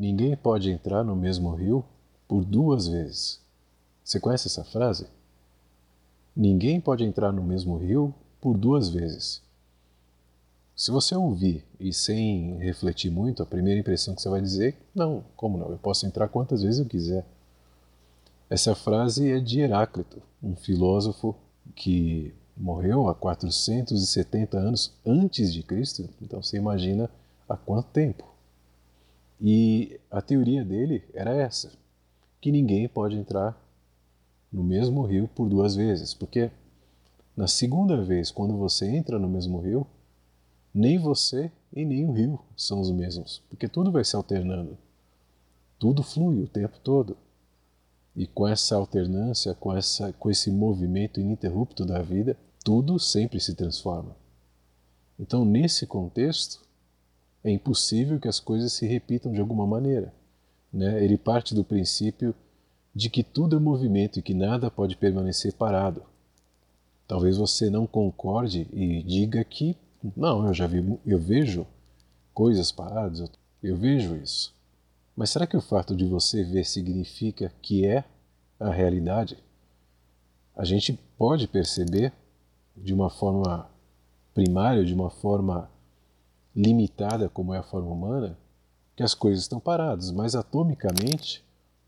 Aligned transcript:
Ninguém 0.00 0.34
pode 0.34 0.70
entrar 0.70 1.04
no 1.04 1.14
mesmo 1.14 1.54
rio 1.54 1.84
por 2.26 2.42
duas 2.42 2.88
vezes. 2.88 3.38
Você 4.02 4.18
conhece 4.18 4.46
essa 4.46 4.64
frase? 4.64 5.06
Ninguém 6.34 6.80
pode 6.80 7.04
entrar 7.04 7.30
no 7.30 7.42
mesmo 7.42 7.76
rio 7.76 8.14
por 8.40 8.56
duas 8.56 8.88
vezes. 8.88 9.42
Se 10.74 10.90
você 10.90 11.14
ouvir 11.14 11.66
e 11.78 11.92
sem 11.92 12.56
refletir 12.60 13.10
muito, 13.10 13.42
a 13.42 13.46
primeira 13.46 13.78
impressão 13.78 14.14
que 14.14 14.22
você 14.22 14.30
vai 14.30 14.40
dizer, 14.40 14.74
não, 14.94 15.22
como 15.36 15.58
não? 15.58 15.68
Eu 15.68 15.76
posso 15.76 16.06
entrar 16.06 16.28
quantas 16.28 16.62
vezes 16.62 16.80
eu 16.80 16.86
quiser. 16.86 17.26
Essa 18.48 18.74
frase 18.74 19.30
é 19.30 19.38
de 19.38 19.60
Heráclito, 19.60 20.22
um 20.42 20.56
filósofo 20.56 21.36
que 21.76 22.32
morreu 22.56 23.06
há 23.06 23.14
470 23.14 24.56
anos 24.56 24.94
antes 25.04 25.52
de 25.52 25.62
Cristo, 25.62 26.08
então 26.22 26.42
você 26.42 26.56
imagina 26.56 27.10
há 27.46 27.54
quanto 27.54 27.88
tempo. 27.90 28.30
E 29.40 29.98
a 30.10 30.20
teoria 30.20 30.64
dele 30.64 31.02
era 31.14 31.34
essa, 31.34 31.72
que 32.40 32.52
ninguém 32.52 32.88
pode 32.88 33.16
entrar 33.16 33.58
no 34.52 34.62
mesmo 34.62 35.02
rio 35.02 35.28
por 35.28 35.48
duas 35.48 35.74
vezes, 35.74 36.12
porque 36.12 36.50
na 37.36 37.46
segunda 37.46 38.02
vez, 38.02 38.30
quando 38.30 38.56
você 38.56 38.86
entra 38.86 39.18
no 39.18 39.28
mesmo 39.28 39.60
rio, 39.60 39.86
nem 40.74 40.98
você 40.98 41.50
e 41.72 41.84
nem 41.84 42.04
o 42.04 42.12
rio 42.12 42.38
são 42.56 42.80
os 42.80 42.90
mesmos, 42.90 43.42
porque 43.48 43.66
tudo 43.68 43.90
vai 43.90 44.04
se 44.04 44.14
alternando. 44.14 44.76
Tudo 45.78 46.02
flui 46.02 46.42
o 46.42 46.48
tempo 46.48 46.78
todo. 46.80 47.16
E 48.14 48.26
com 48.26 48.46
essa 48.46 48.76
alternância, 48.76 49.54
com, 49.54 49.74
essa, 49.74 50.12
com 50.12 50.30
esse 50.30 50.50
movimento 50.50 51.18
ininterrupto 51.18 51.86
da 51.86 52.02
vida, 52.02 52.36
tudo 52.62 52.98
sempre 52.98 53.40
se 53.40 53.54
transforma. 53.54 54.14
Então, 55.18 55.44
nesse 55.44 55.86
contexto, 55.86 56.60
é 57.42 57.50
impossível 57.50 58.18
que 58.18 58.28
as 58.28 58.38
coisas 58.38 58.72
se 58.72 58.86
repitam 58.86 59.32
de 59.32 59.40
alguma 59.40 59.66
maneira. 59.66 60.12
Né? 60.72 61.02
Ele 61.02 61.16
parte 61.16 61.54
do 61.54 61.64
princípio 61.64 62.34
de 62.94 63.08
que 63.08 63.22
tudo 63.22 63.56
é 63.56 63.58
movimento 63.58 64.18
e 64.18 64.22
que 64.22 64.34
nada 64.34 64.70
pode 64.70 64.96
permanecer 64.96 65.54
parado. 65.54 66.02
Talvez 67.06 67.36
você 67.36 67.70
não 67.70 67.86
concorde 67.86 68.68
e 68.72 69.02
diga 69.02 69.42
que 69.44 69.76
não, 70.16 70.46
eu 70.46 70.54
já 70.54 70.66
vi, 70.66 70.98
eu 71.04 71.18
vejo 71.18 71.66
coisas 72.32 72.72
paradas, 72.72 73.30
eu 73.62 73.76
vejo 73.76 74.16
isso. 74.16 74.54
Mas 75.14 75.30
será 75.30 75.46
que 75.46 75.56
o 75.56 75.60
fato 75.60 75.94
de 75.94 76.06
você 76.06 76.42
ver 76.42 76.64
significa 76.64 77.52
que 77.60 77.86
é 77.86 78.04
a 78.58 78.70
realidade? 78.70 79.36
A 80.56 80.64
gente 80.64 80.98
pode 81.18 81.46
perceber 81.46 82.12
de 82.76 82.94
uma 82.94 83.10
forma 83.10 83.68
primária, 84.32 84.84
de 84.84 84.94
uma 84.94 85.10
forma 85.10 85.70
limitada 86.54 87.28
como 87.28 87.54
é 87.54 87.58
a 87.58 87.62
forma 87.62 87.90
humana, 87.90 88.38
que 88.96 89.02
as 89.02 89.14
coisas 89.14 89.42
estão 89.42 89.60
paradas, 89.60 90.10
mas 90.10 90.34
atomicamente 90.34 91.44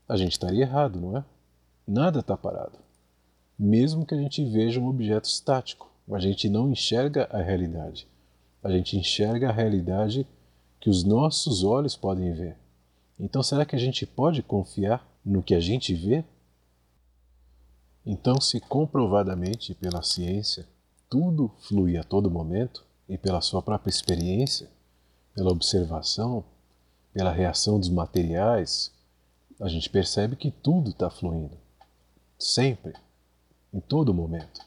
a 0.07 0.17
gente 0.17 0.33
estaria 0.33 0.63
errado, 0.63 0.99
não 0.99 1.17
é? 1.17 1.25
Nada 1.87 2.19
está 2.19 2.35
parado. 2.35 2.79
Mesmo 3.57 4.05
que 4.05 4.15
a 4.15 4.17
gente 4.17 4.43
veja 4.45 4.79
um 4.79 4.87
objeto 4.87 5.25
estático, 5.25 5.91
a 6.11 6.19
gente 6.19 6.49
não 6.49 6.69
enxerga 6.69 7.27
a 7.31 7.41
realidade. 7.41 8.07
A 8.63 8.71
gente 8.71 8.97
enxerga 8.97 9.49
a 9.49 9.53
realidade 9.53 10.27
que 10.79 10.89
os 10.89 11.03
nossos 11.03 11.63
olhos 11.63 11.95
podem 11.95 12.33
ver. 12.33 12.57
Então, 13.19 13.43
será 13.43 13.65
que 13.65 13.75
a 13.75 13.79
gente 13.79 14.05
pode 14.05 14.41
confiar 14.41 15.07
no 15.23 15.43
que 15.43 15.55
a 15.55 15.59
gente 15.59 15.93
vê? 15.93 16.23
Então, 18.05 18.39
se 18.41 18.59
comprovadamente 18.59 19.73
pela 19.75 20.01
ciência 20.01 20.67
tudo 21.09 21.51
flui 21.59 21.95
a 21.95 22.03
todo 22.03 22.31
momento, 22.31 22.83
e 23.13 23.17
pela 23.17 23.41
sua 23.41 23.61
própria 23.61 23.91
experiência, 23.91 24.67
pela 25.35 25.51
observação, 25.51 26.43
pela 27.13 27.31
reação 27.31 27.79
dos 27.79 27.89
materiais, 27.89 28.91
a 29.61 29.67
gente 29.67 29.87
percebe 29.87 30.35
que 30.35 30.49
tudo 30.49 30.89
está 30.89 31.11
fluindo. 31.11 31.55
Sempre, 32.39 32.93
em 33.71 33.79
todo 33.79 34.15
momento. 34.15 34.65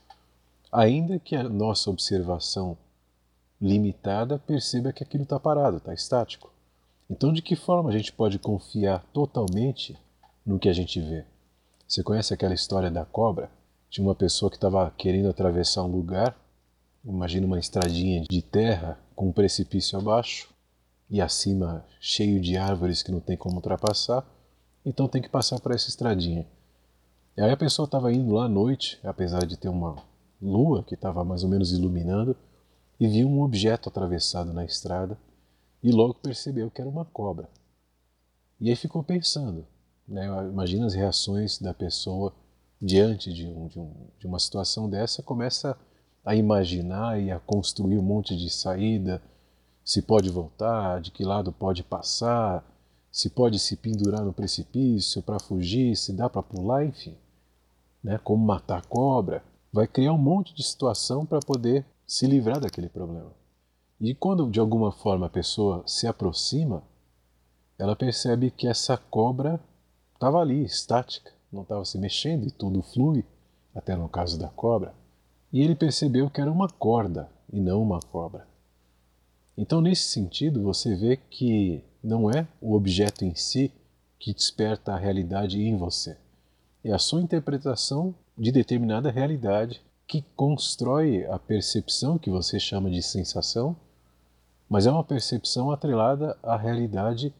Ainda 0.70 1.18
que 1.18 1.35
a 1.35 1.42
nossa 1.42 1.90
observação 1.90 2.79
limitada 3.61 4.39
perceba 4.39 4.92
que 4.92 5.02
aquilo 5.02 5.24
está 5.24 5.40
parado, 5.40 5.79
está 5.79 5.92
estático. 5.92 6.48
Então, 7.11 7.33
de 7.33 7.42
que 7.42 7.56
forma 7.56 7.90
a 7.90 7.92
gente 7.92 8.12
pode 8.12 8.39
confiar 8.39 9.05
totalmente 9.12 9.98
no 10.46 10.61
que 10.61 10.68
a 10.68 10.73
gente 10.73 11.01
vê? 11.01 11.24
Você 11.89 12.01
conhece 12.01 12.33
aquela 12.33 12.55
história 12.55 12.92
da 12.92 13.05
cobra? 13.05 13.51
Tinha 13.90 14.06
uma 14.06 14.14
pessoa 14.14 14.48
que 14.48 14.56
estava 14.56 14.89
querendo 14.96 15.29
atravessar 15.29 15.83
um 15.83 15.90
lugar 15.90 16.36
Imagina 17.06 17.46
uma 17.46 17.58
estradinha 17.58 18.24
de 18.28 18.42
terra 18.42 18.98
com 19.14 19.28
um 19.28 19.33
precipício 19.33 19.96
abaixo 19.96 20.52
e 21.08 21.20
acima 21.20 21.86
cheio 22.00 22.40
de 22.40 22.56
árvores 22.56 23.00
que 23.00 23.12
não 23.12 23.20
tem 23.20 23.36
como 23.36 23.56
ultrapassar, 23.56 24.27
então 24.84 25.06
tem 25.06 25.22
que 25.22 25.28
passar 25.28 25.61
por 25.61 25.72
essa 25.72 25.89
estradinha. 25.89 26.44
E 27.36 27.40
aí 27.40 27.50
a 27.50 27.56
pessoa 27.56 27.84
estava 27.86 28.12
indo 28.12 28.34
lá 28.34 28.46
à 28.46 28.48
noite, 28.48 28.98
apesar 29.05 29.46
de 29.46 29.56
ter 29.56 29.68
uma 29.68 29.96
lua 30.42 30.83
que 30.83 30.94
estava 30.94 31.24
mais 31.24 31.44
ou 31.44 31.48
menos 31.48 31.70
iluminando, 31.72 32.36
e 32.98 33.06
viu 33.06 33.28
um 33.28 33.42
objeto 33.42 33.88
atravessado 33.88 34.52
na 34.52 34.64
estrada 34.64 35.17
e 35.83 35.92
logo 35.92 36.14
percebeu 36.14 36.70
que 36.70 36.80
era 36.80 36.90
uma 36.90 37.05
cobra. 37.05 37.48
E 38.61 38.68
aí 38.68 38.74
ficou 38.74 39.05
pensando, 39.05 39.64
né? 40.08 40.27
imagina 40.50 40.86
as 40.86 40.94
reações 40.94 41.58
da 41.58 41.73
pessoa 41.73 42.34
diante 42.83 43.33
de, 43.33 43.46
um, 43.46 43.68
de, 43.68 43.78
um, 43.78 43.92
de 44.18 44.27
uma 44.27 44.38
situação 44.38 44.88
dessa, 44.88 45.23
começa 45.23 45.70
a 45.73 45.77
imaginar 46.35 47.20
e 47.20 47.31
a 47.31 47.39
construir 47.39 47.98
um 47.98 48.03
monte 48.03 48.37
de 48.37 48.51
saída, 48.51 49.23
se 49.85 50.03
pode 50.03 50.29
voltar, 50.29 51.01
de 51.01 51.13
que 51.13 51.25
lado 51.25 51.53
pode 51.53 51.85
passar, 51.85 52.64
se 53.13 53.31
pode 53.31 53.61
se 53.61 53.77
pendurar 53.77 54.25
no 54.25 54.33
precipício 54.33 55.23
para 55.23 55.39
fugir, 55.39 55.97
se 55.97 56.13
dá 56.13 56.29
para 56.29 56.42
pular, 56.42 56.85
enfim, 56.85 57.17
né? 58.03 58.19
como 58.19 58.45
matar 58.45 58.85
cobra, 58.86 59.45
vai 59.73 59.86
criar 59.86 60.13
um 60.13 60.19
monte 60.19 60.53
de 60.53 60.65
situação 60.65 61.25
para 61.25 61.39
poder 61.39 61.86
se 62.05 62.27
livrar 62.27 62.59
daquele 62.59 62.89
problema. 62.89 63.31
E 64.01 64.13
quando 64.13 64.51
de 64.51 64.59
alguma 64.59 64.91
forma 64.91 65.27
a 65.27 65.31
pessoa 65.31 65.85
se 65.86 66.09
aproxima, 66.09 66.83
ela 67.79 67.95
percebe 67.95 68.51
que 68.51 68.67
essa 68.67 68.97
cobra 68.97 69.61
estava 70.13 70.41
ali, 70.41 70.65
estática, 70.65 71.31
não 71.53 71.63
estava 71.63 71.85
se 71.85 71.97
mexendo 71.98 72.48
e 72.48 72.51
tudo 72.51 72.83
flui, 72.83 73.25
até 73.73 73.95
no 73.95 74.09
caso 74.09 74.36
da 74.36 74.48
cobra 74.48 74.92
e 75.56 75.62
ele 75.62 75.74
percebeu 75.74 76.28
que 76.28 76.39
era 76.39 76.52
uma 76.52 76.68
corda 76.68 77.30
e 77.50 77.58
não 77.58 77.83
uma 77.83 77.98
cobra. 77.98 78.46
Então, 79.56 79.80
nesse 79.80 80.02
sentido, 80.02 80.62
você 80.62 80.94
vê 80.94 81.17
que 81.17 81.83
não 82.05 82.30
é 82.30 82.46
o 82.61 82.74
objeto 82.74 83.24
em 83.24 83.34
si 83.34 83.72
que 84.18 84.34
desperta 84.34 84.92
a 84.92 84.98
realidade 84.98 85.58
em 85.58 85.74
você. 85.74 86.18
É 86.84 86.92
a 86.92 86.98
sua 86.98 87.22
interpretação 87.22 88.14
de 88.36 88.52
determinada 88.52 89.11
realidade 89.11 89.80
que 90.06 90.22
constrói 90.36 91.24
a 91.24 91.39
percepção 91.39 92.18
que 92.18 92.28
você 92.28 92.61
chama 92.61 92.90
de 92.90 93.02
sensação, 93.02 93.74
mas 94.68 94.86
é 94.86 94.90
uma 94.90 95.02
percepção 95.02 95.70
atrelada 95.70 96.36
à 96.42 96.55
realidade 96.55 97.33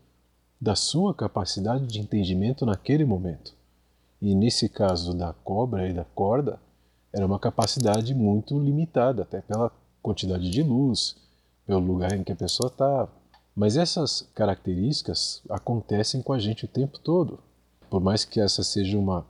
da 0.59 0.75
sua 0.75 1.13
capacidade 1.13 1.87
de 1.87 2.01
entendimento 2.01 2.65
naquele 2.65 3.05
momento. 3.05 3.55
E 4.23 4.35
nesse 4.35 4.71
caso 4.71 5.13
da 5.13 5.35
cobra 5.35 5.87
e 5.87 5.93
da 5.93 6.05
corda, 6.05 6.59
era 7.17 7.25
uma 7.25 7.39
capacidade 7.39 8.15
muito 8.15 8.59
limitada, 8.59 9.23
até 9.23 9.41
pela 9.41 9.73
quantidade 10.03 10.51
de 10.51 10.63
luz, 10.63 11.17
pelo 11.65 11.81
lugar 11.81 12.13
em 12.13 12.23
que 12.23 12.31
a 12.31 12.37
pessoa 12.37 12.69
estava. 12.69 13.11
Mas 13.55 13.79
essas 13.79 14.29
características 14.35 15.43
acontecem 15.49 16.21
com 16.21 16.35
a 16.35 16.39
gente 16.39 16.67
o 16.67 16.69
tempo 16.69 16.99
todo. 16.99 17.39
Por 17.89 18.03
mais 18.03 18.27
que 18.27 18.39
essa 18.39 18.63
seja 18.63 18.99
uma 18.99 19.25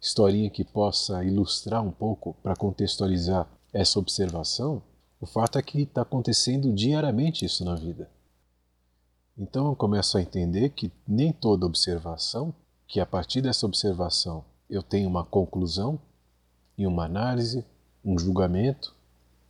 historinha 0.00 0.48
que 0.48 0.62
possa 0.62 1.24
ilustrar 1.24 1.82
um 1.82 1.90
pouco 1.90 2.36
para 2.40 2.54
contextualizar 2.54 3.48
essa 3.72 3.98
observação, 3.98 4.80
o 5.20 5.26
fato 5.26 5.58
é 5.58 5.62
que 5.62 5.82
está 5.82 6.02
acontecendo 6.02 6.72
diariamente 6.72 7.44
isso 7.44 7.64
na 7.64 7.74
vida. 7.74 8.08
Então 9.36 9.66
eu 9.66 9.74
começo 9.74 10.16
a 10.16 10.22
entender 10.22 10.68
que 10.68 10.92
nem 11.06 11.32
toda 11.32 11.66
observação, 11.66 12.54
que 12.86 13.00
a 13.00 13.06
partir 13.06 13.40
dessa 13.40 13.66
observação 13.66 14.44
eu 14.70 14.84
tenho 14.84 15.08
uma 15.08 15.24
conclusão, 15.24 15.98
em 16.78 16.86
uma 16.86 17.04
análise, 17.04 17.64
um 18.04 18.18
julgamento. 18.18 18.94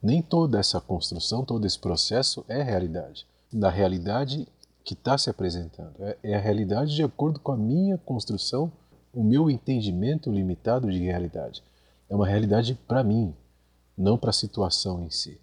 Nem 0.01 0.21
toda 0.21 0.59
essa 0.59 0.81
construção, 0.81 1.45
todo 1.45 1.67
esse 1.67 1.77
processo 1.77 2.43
é 2.47 2.63
realidade. 2.63 3.27
Da 3.53 3.69
realidade 3.69 4.47
que 4.83 4.93
está 4.93 5.17
se 5.17 5.29
apresentando. 5.29 5.93
É, 5.99 6.17
é 6.23 6.35
a 6.35 6.39
realidade 6.39 6.95
de 6.95 7.03
acordo 7.03 7.39
com 7.39 7.51
a 7.51 7.57
minha 7.57 7.97
construção, 7.97 8.71
o 9.13 9.23
meu 9.23 9.49
entendimento 9.49 10.31
limitado 10.31 10.89
de 10.89 10.99
realidade. 10.99 11.63
É 12.09 12.15
uma 12.15 12.27
realidade 12.27 12.73
para 12.87 13.03
mim, 13.03 13.35
não 13.95 14.17
para 14.17 14.31
a 14.31 14.33
situação 14.33 15.03
em 15.03 15.11
si. 15.11 15.39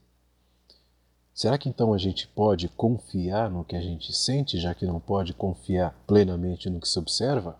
Será 1.32 1.58
que 1.58 1.68
então 1.68 1.92
a 1.92 1.98
gente 1.98 2.26
pode 2.26 2.66
confiar 2.70 3.50
no 3.50 3.62
que 3.62 3.76
a 3.76 3.80
gente 3.80 4.12
sente, 4.12 4.58
já 4.58 4.74
que 4.74 4.86
não 4.86 4.98
pode 4.98 5.34
confiar 5.34 5.94
plenamente 6.06 6.70
no 6.70 6.80
que 6.80 6.88
se 6.88 6.98
observa? 6.98 7.56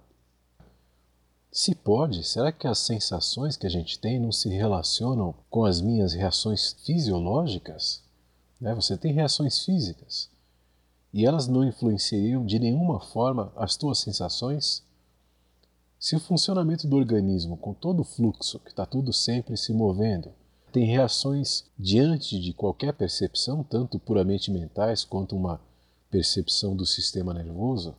Se 1.57 1.75
pode, 1.75 2.23
será 2.23 2.53
que 2.53 2.67
as 2.67 2.81
sensações 2.81 3.57
que 3.57 3.67
a 3.67 3.71
gente 3.71 3.99
tem 3.99 4.21
não 4.21 4.31
se 4.31 4.51
relacionam 4.51 5.35
com 5.49 5.65
as 5.65 5.81
minhas 5.81 6.13
reações 6.13 6.77
fisiológicas? 6.85 8.03
Né? 8.61 8.75
Você 8.75 8.95
tem 8.95 9.15
reações 9.15 9.65
físicas. 9.65 10.29
e 11.15 11.25
elas 11.25 11.49
não 11.49 11.65
influenciariam 11.65 12.45
de 12.45 12.59
nenhuma 12.59 13.01
forma 13.01 13.51
as 13.57 13.75
tuas 13.75 14.01
sensações? 14.01 14.85
Se 15.99 16.15
o 16.15 16.21
funcionamento 16.21 16.87
do 16.87 16.95
organismo, 16.95 17.57
com 17.57 17.73
todo 17.73 18.01
o 18.01 18.05
fluxo, 18.05 18.59
que 18.59 18.69
está 18.69 18.85
tudo 18.85 19.11
sempre 19.11 19.57
se 19.57 19.73
movendo, 19.73 20.35
tem 20.71 20.85
reações 20.85 21.65
diante 21.79 22.39
de 22.39 22.53
qualquer 22.53 22.93
percepção, 22.93 23.65
tanto 23.65 23.99
puramente 23.99 24.51
mentais 24.51 25.05
quanto 25.05 25.35
uma 25.35 25.59
percepção 26.11 26.77
do 26.77 26.85
sistema 26.85 27.33
nervoso, 27.33 27.95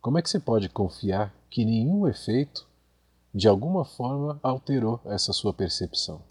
como 0.00 0.16
é 0.16 0.22
que 0.22 0.30
você 0.30 0.40
pode 0.40 0.70
confiar 0.70 1.34
que 1.50 1.62
nenhum 1.62 2.08
efeito 2.08 2.66
de 3.36 3.46
alguma 3.46 3.84
forma 3.84 4.40
alterou 4.42 5.00
essa 5.04 5.32
sua 5.32 5.52
percepção? 5.52 6.22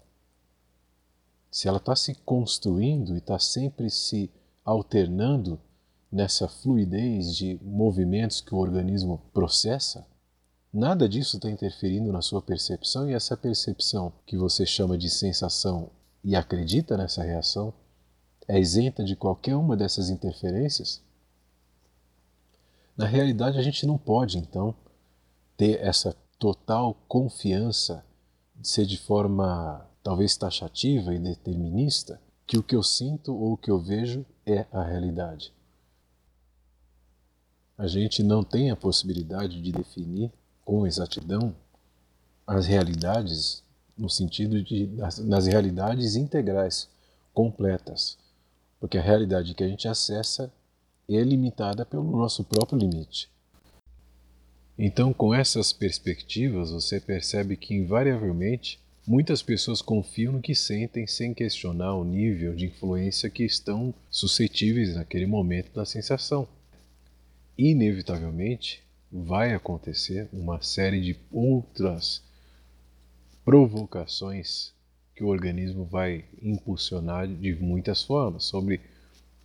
Se 1.50 1.68
ela 1.68 1.78
está 1.78 1.94
se 1.94 2.14
construindo 2.16 3.14
e 3.14 3.18
está 3.18 3.38
sempre 3.38 3.88
se 3.88 4.30
alternando 4.64 5.58
nessa 6.10 6.48
fluidez 6.48 7.34
de 7.34 7.58
movimentos 7.62 8.40
que 8.40 8.54
o 8.54 8.58
organismo 8.58 9.22
processa, 9.32 10.06
Nada 10.78 11.08
disso 11.08 11.36
está 11.36 11.48
interferindo 11.48 12.12
na 12.12 12.20
sua 12.20 12.42
percepção 12.42 13.08
e 13.08 13.14
essa 13.14 13.34
percepção 13.34 14.12
que 14.26 14.36
você 14.36 14.66
chama 14.66 14.98
de 14.98 15.08
sensação 15.08 15.88
e 16.22 16.36
acredita 16.36 16.98
nessa 16.98 17.22
reação 17.22 17.72
é 18.46 18.60
isenta 18.60 19.02
de 19.02 19.16
qualquer 19.16 19.56
uma 19.56 19.74
dessas 19.74 20.10
interferências? 20.10 21.02
Na 22.94 23.06
realidade, 23.06 23.56
a 23.56 23.62
gente 23.62 23.86
não 23.86 23.96
pode, 23.96 24.36
então, 24.36 24.74
ter 25.56 25.80
essa 25.80 26.14
total 26.38 26.94
confiança 27.08 28.04
de 28.54 28.68
ser 28.68 28.86
de 28.86 28.98
forma 28.98 29.86
talvez 30.02 30.36
taxativa 30.36 31.14
e 31.14 31.18
determinista 31.18 32.20
que 32.46 32.56
o 32.56 32.62
que 32.62 32.76
eu 32.76 32.82
sinto 32.82 33.34
ou 33.34 33.52
o 33.52 33.56
que 33.56 33.70
eu 33.70 33.78
vejo 33.78 34.24
é 34.44 34.66
a 34.70 34.82
realidade. 34.82 35.52
A 37.76 37.86
gente 37.86 38.22
não 38.22 38.42
tem 38.42 38.70
a 38.70 38.76
possibilidade 38.76 39.60
de 39.60 39.72
definir 39.72 40.32
com 40.64 40.86
exatidão 40.86 41.54
as 42.46 42.66
realidades 42.66 43.62
no 43.96 44.08
sentido 44.08 44.62
de 44.62 44.86
nas, 44.86 45.18
nas 45.18 45.46
realidades 45.46 46.16
integrais, 46.16 46.88
completas, 47.34 48.16
porque 48.78 48.98
a 48.98 49.02
realidade 49.02 49.54
que 49.54 49.64
a 49.64 49.68
gente 49.68 49.88
acessa 49.88 50.52
é 51.08 51.20
limitada 51.22 51.84
pelo 51.84 52.04
nosso 52.04 52.44
próprio 52.44 52.78
limite. 52.78 53.30
Então, 54.78 55.12
com 55.12 55.34
essas 55.34 55.72
perspectivas, 55.72 56.70
você 56.70 57.00
percebe 57.00 57.56
que 57.56 57.74
invariavelmente 57.74 58.78
muitas 59.06 59.40
pessoas 59.40 59.80
confiam 59.80 60.34
no 60.34 60.42
que 60.42 60.54
sentem 60.54 61.06
sem 61.06 61.32
questionar 61.32 61.94
o 61.94 62.04
nível 62.04 62.54
de 62.54 62.66
influência 62.66 63.30
que 63.30 63.44
estão 63.44 63.94
suscetíveis 64.10 64.94
naquele 64.94 65.26
momento 65.26 65.72
da 65.72 65.86
sensação. 65.86 66.46
Inevitavelmente, 67.56 68.82
vai 69.10 69.54
acontecer 69.54 70.28
uma 70.30 70.60
série 70.60 71.00
de 71.00 71.16
outras 71.32 72.22
provocações 73.44 74.74
que 75.14 75.24
o 75.24 75.28
organismo 75.28 75.86
vai 75.86 76.26
impulsionar 76.42 77.26
de 77.26 77.54
muitas 77.54 78.02
formas, 78.02 78.44
sobre 78.44 78.80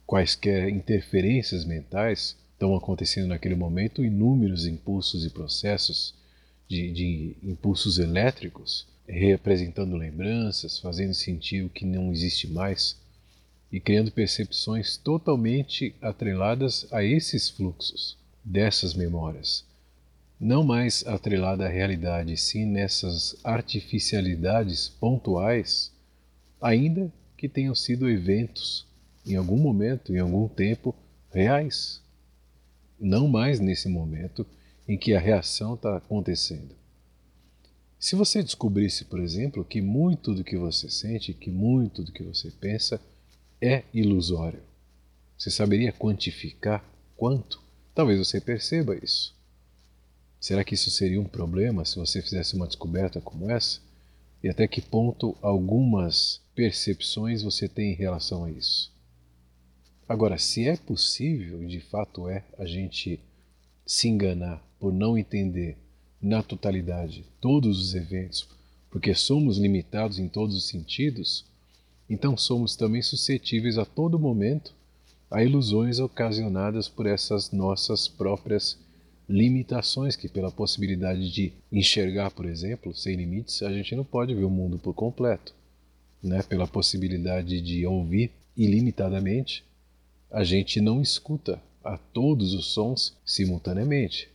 quaisquer 0.05 0.67
interferências 0.67 1.63
mentais 1.63 2.35
estão 2.61 2.75
acontecendo 2.75 3.29
naquele 3.29 3.55
momento, 3.55 4.05
inúmeros 4.05 4.67
impulsos 4.67 5.25
e 5.25 5.31
processos 5.31 6.13
de, 6.67 6.91
de 6.91 7.35
impulsos 7.41 7.97
elétricos 7.97 8.87
representando 9.07 9.97
lembranças, 9.97 10.77
fazendo 10.77 11.15
sentir 11.15 11.65
o 11.65 11.69
que 11.69 11.83
não 11.83 12.11
existe 12.11 12.47
mais 12.47 12.95
e 13.71 13.79
criando 13.79 14.11
percepções 14.11 14.95
totalmente 14.95 15.95
atreladas 15.99 16.85
a 16.91 17.03
esses 17.03 17.49
fluxos 17.49 18.15
dessas 18.45 18.93
memórias, 18.93 19.65
não 20.39 20.63
mais 20.63 21.05
atrelada 21.07 21.65
à 21.65 21.69
realidade, 21.69 22.37
sim 22.37 22.65
nessas 22.65 23.35
artificialidades 23.43 24.87
pontuais, 24.87 25.91
ainda 26.61 27.11
que 27.35 27.49
tenham 27.49 27.73
sido 27.73 28.07
eventos 28.07 28.85
em 29.25 29.35
algum 29.35 29.57
momento, 29.57 30.15
em 30.15 30.19
algum 30.19 30.47
tempo, 30.47 30.95
reais. 31.31 32.00
Não 33.01 33.27
mais 33.27 33.59
nesse 33.59 33.89
momento 33.89 34.45
em 34.87 34.95
que 34.95 35.15
a 35.15 35.19
reação 35.19 35.73
está 35.73 35.97
acontecendo. 35.97 36.75
Se 37.99 38.15
você 38.15 38.43
descobrisse, 38.43 39.05
por 39.05 39.19
exemplo, 39.19 39.65
que 39.65 39.81
muito 39.81 40.35
do 40.35 40.43
que 40.43 40.55
você 40.55 40.87
sente, 40.87 41.33
que 41.33 41.49
muito 41.49 42.03
do 42.03 42.11
que 42.11 42.21
você 42.21 42.51
pensa 42.51 43.01
é 43.59 43.83
ilusório, 43.91 44.61
você 45.35 45.49
saberia 45.49 45.91
quantificar 45.91 46.85
quanto? 47.17 47.59
Talvez 47.95 48.19
você 48.19 48.39
perceba 48.39 48.95
isso. 48.95 49.35
Será 50.39 50.63
que 50.63 50.75
isso 50.75 50.91
seria 50.91 51.19
um 51.19 51.25
problema 51.25 51.83
se 51.85 51.95
você 51.95 52.21
fizesse 52.21 52.55
uma 52.55 52.67
descoberta 52.67 53.19
como 53.19 53.49
essa? 53.49 53.79
E 54.43 54.49
até 54.49 54.67
que 54.67 54.81
ponto 54.81 55.35
algumas 55.41 56.39
percepções 56.53 57.41
você 57.41 57.67
tem 57.67 57.93
em 57.93 57.95
relação 57.95 58.43
a 58.43 58.51
isso? 58.51 58.91
Agora, 60.11 60.37
se 60.37 60.67
é 60.67 60.75
possível, 60.75 61.63
e 61.63 61.67
de 61.67 61.79
fato 61.79 62.27
é, 62.27 62.43
a 62.57 62.65
gente 62.65 63.17
se 63.85 64.09
enganar 64.09 64.61
por 64.77 64.91
não 64.91 65.17
entender 65.17 65.77
na 66.21 66.43
totalidade 66.43 67.23
todos 67.39 67.79
os 67.79 67.95
eventos, 67.95 68.45
porque 68.89 69.15
somos 69.15 69.57
limitados 69.57 70.19
em 70.19 70.27
todos 70.27 70.53
os 70.53 70.67
sentidos, 70.67 71.45
então 72.09 72.35
somos 72.35 72.75
também 72.75 73.01
suscetíveis 73.01 73.77
a 73.77 73.85
todo 73.85 74.19
momento 74.19 74.75
a 75.31 75.45
ilusões 75.45 75.97
ocasionadas 75.97 76.89
por 76.89 77.05
essas 77.05 77.53
nossas 77.53 78.09
próprias 78.09 78.77
limitações, 79.29 80.17
que 80.17 80.27
pela 80.27 80.51
possibilidade 80.51 81.31
de 81.31 81.53
enxergar, 81.71 82.31
por 82.31 82.45
exemplo, 82.45 82.93
sem 82.93 83.15
limites, 83.15 83.63
a 83.63 83.71
gente 83.71 83.95
não 83.95 84.03
pode 84.03 84.35
ver 84.35 84.43
o 84.43 84.49
mundo 84.49 84.77
por 84.77 84.93
completo. 84.93 85.55
Né? 86.21 86.43
Pela 86.43 86.67
possibilidade 86.67 87.61
de 87.61 87.85
ouvir 87.85 88.29
ilimitadamente, 88.57 89.63
a 90.31 90.45
gente 90.45 90.79
não 90.79 91.01
escuta 91.01 91.61
a 91.83 91.97
todos 91.97 92.53
os 92.53 92.67
sons 92.67 93.17
simultaneamente. 93.25 94.29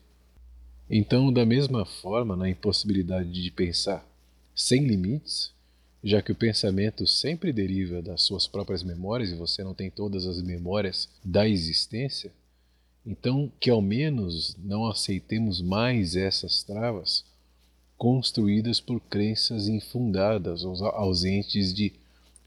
Então, 0.91 1.33
da 1.33 1.47
mesma 1.47 1.87
forma, 1.87 2.37
na 2.37 2.49
impossibilidade 2.49 3.33
de 3.33 3.51
pensar 3.51 4.07
sem 4.55 4.87
limites, 4.87 5.53
já 6.05 6.21
que 6.21 6.31
o 6.31 6.37
pensamento 6.37 7.07
sempre 7.07 7.53
deriva 7.53 8.03
das 8.03 8.23
suas 8.23 8.47
próprias 8.47 8.83
memórias 8.83 9.31
e 9.31 9.35
você 9.35 9.65
não 9.65 9.75
tem 9.75 9.91
todas 9.91 10.27
as 10.27 10.41
memórias 10.43 11.09
da 11.25 11.49
existência, 11.49 12.31
então 13.05 13.51
que 13.59 13.71
ao 13.71 13.81
menos 13.81 14.55
não 14.59 14.87
aceitemos 14.87 15.63
mais 15.63 16.15
essas 16.15 16.63
travas 16.63 17.25
construídas 17.97 18.81
por 18.81 19.01
crenças 19.01 19.67
infundadas 19.67 20.63
ou 20.63 20.75
ausentes 20.89 21.73
de 21.73 21.95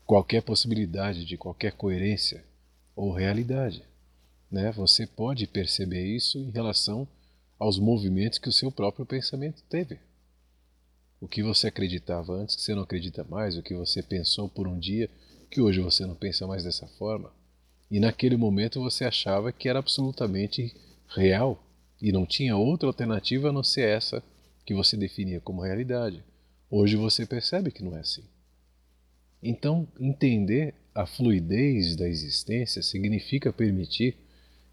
qualquer 0.06 0.44
possibilidade, 0.44 1.26
de 1.26 1.36
qualquer 1.36 1.74
coerência 1.74 2.44
ou 3.00 3.14
realidade. 3.14 3.82
Né? 4.52 4.74
Você 4.74 5.08
pode 5.08 5.48
perceber 5.48 6.06
isso 6.06 6.38
em 6.38 6.50
relação 6.50 7.08
aos 7.58 7.80
movimentos 7.80 8.40
que 8.40 8.50
o 8.50 8.54
seu 8.54 8.70
próprio 8.70 9.06
pensamento 9.06 9.64
teve. 9.70 9.98
O 11.22 11.28
que 11.28 11.42
você 11.42 11.68
acreditava 11.68 12.34
antes 12.34 12.58
que 12.58 12.62
você 12.62 12.76
não 12.76 12.84
acredita 12.84 13.24
mais, 13.24 13.58
o 13.58 13.64
que 13.64 13.74
você 13.74 14.04
pensou 14.04 14.50
por 14.50 14.68
um 14.68 14.78
dia 14.78 15.10
que 15.50 15.62
hoje 15.62 15.80
você 15.80 16.06
não 16.06 16.14
pensa 16.14 16.46
mais 16.46 16.66
dessa 16.66 16.88
forma. 16.88 17.32
E 17.90 18.02
naquele 18.02 18.36
momento 18.36 18.82
você 18.82 19.06
achava 19.06 19.54
que 19.54 19.70
era 19.70 19.80
absolutamente 19.80 20.76
real 21.08 21.64
e 22.02 22.12
não 22.12 22.26
tinha 22.26 22.58
outra 22.58 22.88
alternativa 22.88 23.48
a 23.48 23.54
não 23.54 23.64
ser 23.64 23.88
essa 23.88 24.22
que 24.66 24.74
você 24.74 24.98
definia 24.98 25.40
como 25.40 25.62
realidade. 25.62 26.22
Hoje 26.70 26.98
você 26.98 27.26
percebe 27.26 27.72
que 27.72 27.84
não 27.84 27.96
é 27.96 28.02
assim. 28.02 28.24
Então, 29.42 29.88
entender 29.98 30.76
a 31.00 31.06
fluidez 31.06 31.96
da 31.96 32.10
existência 32.10 32.84
significa 32.84 33.54
permitir 33.54 34.18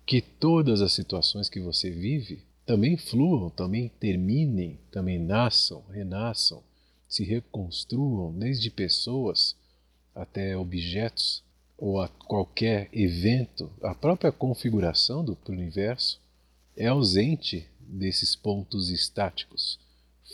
que 0.05 0.21
todas 0.21 0.81
as 0.83 0.93
situações 0.93 1.49
que 1.49 1.61
você 1.61 1.89
vive 1.89 2.43
também 2.65 2.97
fluam, 2.97 3.49
também 3.49 3.89
terminem, 4.01 4.77
também 4.91 5.21
nasçam, 5.21 5.85
renasçam, 5.89 6.65
se 7.09 7.23
reconstruam, 7.23 8.37
desde 8.37 8.73
pessoas 8.73 9.55
até 10.13 10.57
objetos 10.57 11.45
ou 11.79 12.01
a 12.01 12.09
qualquer 12.09 12.89
evento, 12.93 13.71
a 13.81 13.95
própria 13.95 14.33
configuração 14.33 15.25
do 15.25 15.39
universo 15.49 16.21
é 16.77 16.89
ausente 16.89 17.69
desses 17.79 18.35
pontos 18.35 18.91
estáticos, 18.91 19.79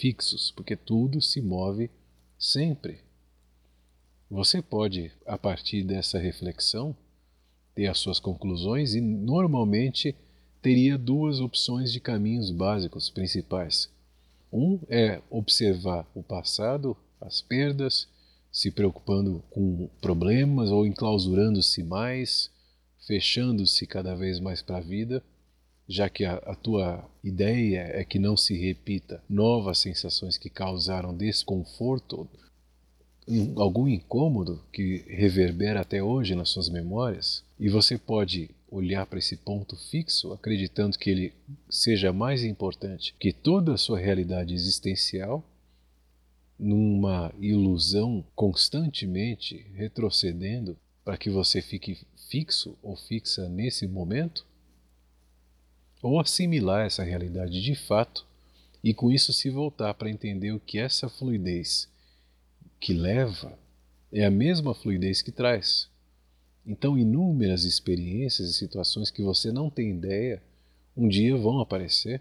fixos, 0.00 0.50
porque 0.52 0.74
tudo 0.74 1.20
se 1.20 1.42
move 1.42 1.90
sempre. 2.38 3.11
Você 4.32 4.62
pode, 4.62 5.12
a 5.26 5.36
partir 5.36 5.84
dessa 5.84 6.18
reflexão, 6.18 6.96
ter 7.74 7.86
as 7.86 7.98
suas 7.98 8.18
conclusões 8.18 8.94
e 8.94 9.00
normalmente 9.02 10.16
teria 10.62 10.96
duas 10.96 11.38
opções 11.38 11.92
de 11.92 12.00
caminhos 12.00 12.50
básicos 12.50 13.10
principais. 13.10 13.90
Um 14.50 14.78
é 14.88 15.20
observar 15.28 16.10
o 16.14 16.22
passado, 16.22 16.96
as 17.20 17.42
perdas, 17.42 18.08
se 18.50 18.70
preocupando 18.70 19.44
com 19.50 19.90
problemas 20.00 20.70
ou 20.70 20.86
enclausurando-se 20.86 21.82
mais, 21.82 22.50
fechando-se 23.06 23.86
cada 23.86 24.16
vez 24.16 24.40
mais 24.40 24.62
para 24.62 24.78
a 24.78 24.80
vida, 24.80 25.22
já 25.86 26.08
que 26.08 26.24
a, 26.24 26.36
a, 26.36 26.54
tua 26.54 27.06
ideia 27.22 27.80
é 27.92 28.02
que 28.02 28.18
não 28.18 28.34
se 28.34 28.56
repita 28.56 29.22
novas 29.28 29.76
sensações 29.76 30.38
que 30.38 30.48
causaram 30.48 31.14
desconforto, 31.14 32.26
algum 33.56 33.86
incômodo 33.86 34.62
que 34.72 35.04
reverbera 35.08 35.80
até 35.80 36.02
hoje 36.02 36.34
nas 36.34 36.50
suas 36.50 36.68
memórias, 36.68 37.44
e 37.58 37.68
você 37.68 37.96
pode 37.96 38.50
olhar 38.70 39.06
para 39.06 39.18
esse 39.18 39.36
ponto 39.36 39.76
fixo, 39.76 40.32
acreditando 40.32 40.98
que 40.98 41.10
ele 41.10 41.32
seja 41.68 42.12
mais 42.12 42.42
importante 42.42 43.14
que 43.20 43.32
toda 43.32 43.74
a 43.74 43.78
sua 43.78 43.98
realidade 43.98 44.54
existencial, 44.54 45.44
numa 46.58 47.32
ilusão 47.38 48.24
constantemente 48.34 49.66
retrocedendo 49.74 50.76
para 51.04 51.16
que 51.16 51.28
você 51.28 51.60
fique 51.60 51.98
fixo 52.28 52.76
ou 52.82 52.96
fixa 52.96 53.48
nesse 53.48 53.86
momento, 53.86 54.46
ou 56.00 56.18
assimilar 56.18 56.86
essa 56.86 57.04
realidade 57.04 57.62
de 57.62 57.74
fato 57.74 58.26
e 58.82 58.92
com 58.92 59.10
isso 59.10 59.32
se 59.32 59.50
voltar 59.50 59.94
para 59.94 60.10
entender 60.10 60.52
o 60.52 60.60
que 60.60 60.78
essa 60.78 61.08
fluidez 61.08 61.91
que 62.82 62.92
leva 62.92 63.58
é 64.12 64.26
a 64.26 64.30
mesma 64.30 64.74
fluidez 64.74 65.22
que 65.22 65.32
traz. 65.32 65.88
Então, 66.66 66.98
inúmeras 66.98 67.64
experiências 67.64 68.50
e 68.50 68.54
situações 68.54 69.10
que 69.10 69.22
você 69.22 69.50
não 69.50 69.70
tem 69.70 69.90
ideia 69.90 70.42
um 70.94 71.08
dia 71.08 71.34
vão 71.36 71.60
aparecer, 71.60 72.20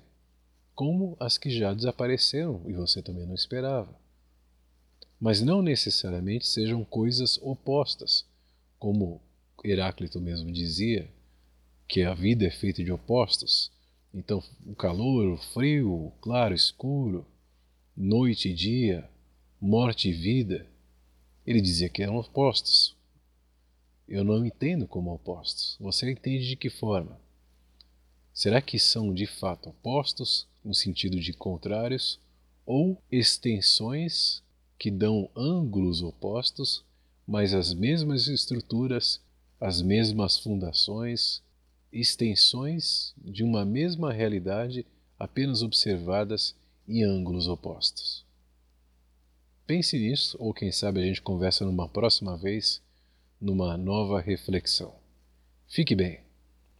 como 0.74 1.18
as 1.20 1.38
que 1.38 1.50
já 1.50 1.74
desapareceram 1.74 2.62
e 2.66 2.72
você 2.72 3.02
também 3.02 3.26
não 3.26 3.36
esperava 3.36 4.00
mas 5.22 5.40
não 5.40 5.62
necessariamente 5.62 6.48
sejam 6.48 6.84
coisas 6.84 7.38
opostas, 7.44 8.26
como 8.80 9.22
Heráclito 9.64 10.20
mesmo 10.20 10.52
dizia, 10.52 11.08
que 11.88 12.02
a 12.02 12.16
vida 12.16 12.48
é 12.48 12.50
feita 12.50 12.84
de 12.84 12.92
opostos. 12.92 13.72
Então, 14.12 14.44
o 14.66 14.74
calor, 14.74 15.34
o 15.34 15.38
frio, 15.38 15.94
o 15.94 16.12
claro, 16.20 16.54
o 16.54 16.56
escuro, 16.56 17.24
noite 17.96 18.50
e 18.50 18.54
dia, 18.54 19.08
morte 19.62 20.10
e 20.10 20.12
vida, 20.12 20.66
ele 21.46 21.62
dizia 21.62 21.88
que 21.88 22.02
eram 22.02 22.16
opostos. 22.16 22.96
Eu 24.08 24.24
não 24.24 24.44
entendo 24.44 24.88
como 24.88 25.14
opostos. 25.14 25.78
Você 25.80 26.12
entende 26.12 26.48
de 26.48 26.56
que 26.56 26.68
forma? 26.68 27.22
Será 28.34 28.60
que 28.60 28.80
são 28.80 29.14
de 29.14 29.28
fato 29.28 29.70
opostos, 29.70 30.48
no 30.66 30.74
sentido 30.74 31.20
de 31.20 31.32
contrários, 31.32 32.20
ou 32.66 33.00
extensões 33.12 34.42
que 34.80 34.90
dão 34.90 35.30
ângulos 35.36 36.02
opostos, 36.02 36.84
mas 37.28 37.54
as 37.54 37.72
mesmas 37.72 38.28
estruturas, 38.28 39.22
as 39.60 39.80
mesmas 39.80 40.40
fundações, 40.40 41.44
extensões 41.94 43.14
de 43.16 43.44
uma 43.44 43.64
mesma 43.64 44.12
realidade 44.12 44.88
apenas 45.20 45.62
observadas 45.62 46.56
em 46.88 47.04
ângulos 47.04 47.48
opostos. 47.48 48.26
Pense 49.72 49.98
nisso, 49.98 50.36
ou 50.38 50.54
quem 50.54 50.70
sabe 50.70 51.00
a 51.00 51.06
gente 51.06 51.22
conversa 51.22 51.64
numa 51.64 51.88
próxima 51.88 52.36
vez, 52.36 52.82
numa 53.40 53.78
nova 53.78 54.20
reflexão. 54.20 54.94
Fique 55.66 55.96
bem. 55.96 56.20